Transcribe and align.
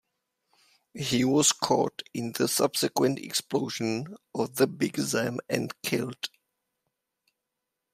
He 0.95 1.23
was 1.25 1.51
caught 1.51 2.01
in 2.15 2.31
the 2.31 2.47
subsequent 2.47 3.19
explosion 3.19 4.17
of 4.33 4.55
the 4.55 4.65
Big 4.65 4.97
Zam 4.97 5.37
and 5.47 5.71
killed. 5.83 6.27